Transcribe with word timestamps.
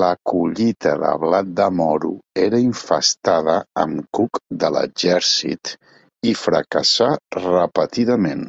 La 0.00 0.08
collita 0.32 0.90
de 1.04 1.08
blat 1.22 1.48
de 1.60 1.64
moro 1.78 2.10
era 2.42 2.60
infestada 2.66 3.56
amb 3.84 4.04
cuc 4.18 4.40
de 4.64 4.70
l'exèrcit 4.76 5.72
i 6.34 6.38
fracassà 6.44 7.08
repetidament. 7.40 8.46